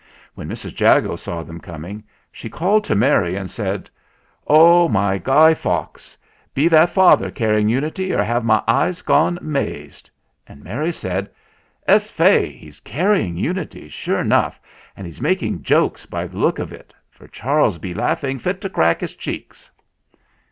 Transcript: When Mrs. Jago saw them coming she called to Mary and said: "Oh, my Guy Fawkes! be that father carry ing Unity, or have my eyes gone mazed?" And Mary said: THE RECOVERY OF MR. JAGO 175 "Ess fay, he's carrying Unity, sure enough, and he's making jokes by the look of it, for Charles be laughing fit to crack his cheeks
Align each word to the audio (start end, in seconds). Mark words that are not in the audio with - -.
When 0.33 0.49
Mrs. 0.49 0.79
Jago 0.81 1.15
saw 1.15 1.43
them 1.43 1.59
coming 1.59 2.03
she 2.31 2.49
called 2.49 2.83
to 2.85 2.95
Mary 2.95 3.35
and 3.35 3.47
said: 3.51 3.87
"Oh, 4.47 4.89
my 4.89 5.19
Guy 5.19 5.53
Fawkes! 5.53 6.17
be 6.55 6.67
that 6.69 6.89
father 6.89 7.29
carry 7.29 7.61
ing 7.61 7.69
Unity, 7.69 8.11
or 8.11 8.23
have 8.23 8.43
my 8.43 8.63
eyes 8.67 9.03
gone 9.03 9.37
mazed?" 9.43 10.09
And 10.47 10.63
Mary 10.63 10.91
said: 10.91 11.25
THE 11.85 11.93
RECOVERY 11.93 11.95
OF 11.97 12.01
MR. 12.01 12.17
JAGO 12.17 12.23
175 12.23 12.25
"Ess 12.25 12.49
fay, 12.49 12.57
he's 12.57 12.79
carrying 12.79 13.37
Unity, 13.37 13.89
sure 13.89 14.19
enough, 14.19 14.59
and 14.97 15.05
he's 15.05 15.21
making 15.21 15.61
jokes 15.61 16.07
by 16.07 16.25
the 16.25 16.35
look 16.39 16.57
of 16.57 16.73
it, 16.73 16.95
for 17.11 17.27
Charles 17.27 17.77
be 17.77 17.93
laughing 17.93 18.39
fit 18.39 18.59
to 18.61 18.71
crack 18.71 19.01
his 19.01 19.13
cheeks 19.13 19.69